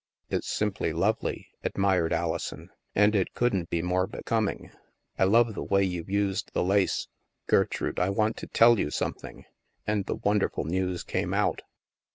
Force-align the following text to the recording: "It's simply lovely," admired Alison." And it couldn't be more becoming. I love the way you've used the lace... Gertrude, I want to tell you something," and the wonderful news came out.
"It's 0.31 0.47
simply 0.49 0.93
lovely," 0.93 1.49
admired 1.63 2.11
Alison." 2.11 2.71
And 2.95 3.13
it 3.13 3.35
couldn't 3.35 3.69
be 3.69 3.83
more 3.83 4.07
becoming. 4.07 4.71
I 5.19 5.25
love 5.25 5.53
the 5.53 5.61
way 5.63 5.83
you've 5.83 6.09
used 6.09 6.49
the 6.55 6.63
lace... 6.63 7.07
Gertrude, 7.45 7.99
I 7.99 8.09
want 8.09 8.35
to 8.37 8.47
tell 8.47 8.79
you 8.79 8.89
something," 8.89 9.45
and 9.85 10.07
the 10.07 10.15
wonderful 10.15 10.63
news 10.65 11.03
came 11.03 11.35
out. 11.35 11.61